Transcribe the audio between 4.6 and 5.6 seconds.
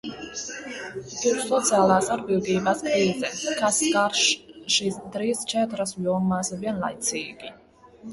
šīs trīs